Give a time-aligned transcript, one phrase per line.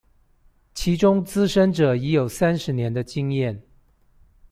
[0.73, 3.61] 其中資深者已有三十年的經驗